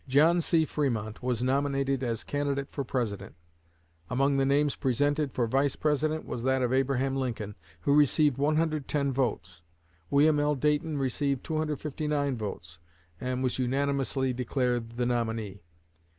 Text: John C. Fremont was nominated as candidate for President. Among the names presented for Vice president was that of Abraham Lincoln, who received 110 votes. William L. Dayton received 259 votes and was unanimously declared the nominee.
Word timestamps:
John 0.07 0.41
C. 0.41 0.65
Fremont 0.65 1.21
was 1.21 1.43
nominated 1.43 2.01
as 2.01 2.23
candidate 2.23 2.71
for 2.71 2.83
President. 2.83 3.35
Among 4.09 4.37
the 4.37 4.47
names 4.47 4.75
presented 4.75 5.31
for 5.31 5.45
Vice 5.45 5.75
president 5.75 6.25
was 6.25 6.41
that 6.41 6.63
of 6.63 6.73
Abraham 6.73 7.15
Lincoln, 7.15 7.53
who 7.81 7.93
received 7.95 8.39
110 8.39 9.11
votes. 9.13 9.61
William 10.09 10.39
L. 10.39 10.55
Dayton 10.55 10.97
received 10.97 11.43
259 11.43 12.35
votes 12.35 12.79
and 13.19 13.43
was 13.43 13.59
unanimously 13.59 14.33
declared 14.33 14.93
the 14.93 15.05
nominee. 15.05 15.61